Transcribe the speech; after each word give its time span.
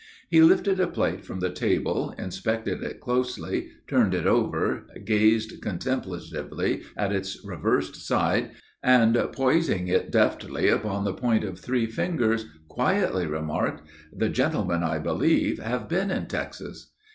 He 0.31 0.41
lifted 0.41 0.79
a 0.79 0.87
plate 0.87 1.23
from 1.23 1.41
the 1.41 1.51
table, 1.51 2.15
inspected 2.17 2.81
it 2.81 2.99
closely, 2.99 3.69
turned 3.85 4.15
it 4.15 4.25
over, 4.25 4.87
gazed 5.05 5.61
contemplatively 5.61 6.81
at 6.97 7.11
its 7.13 7.45
reversed 7.45 7.95
side, 8.03 8.49
and, 8.81 9.13
poising 9.31 9.89
it 9.89 10.09
deftly 10.11 10.69
upon 10.69 11.03
the 11.03 11.13
point 11.13 11.43
of 11.43 11.59
three 11.59 11.85
fingers, 11.85 12.47
quietly 12.67 13.27
remarked: 13.27 13.87
"The 14.11 14.29
gentlemen, 14.29 14.81
I 14.81 14.97
judge, 14.97 15.59
have 15.59 15.87
been 15.87 16.09
in 16.09 16.25
Texas?" 16.25 16.91